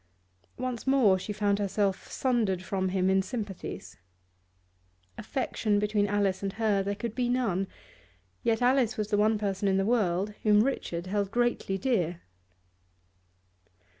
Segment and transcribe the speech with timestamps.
[0.57, 3.97] Once more she found herself sundered from him in sympathies.
[5.15, 7.67] Affection between Alice and her there could be none,
[8.41, 12.21] yet Alice was the one person in the world whom Richard held greatly dear.